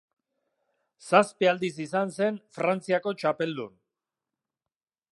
Zazpi 1.09 1.49
aldiz 1.51 1.71
izan 1.85 2.15
zen 2.17 2.41
Frantziako 2.57 3.17
txapeldun. 3.21 3.81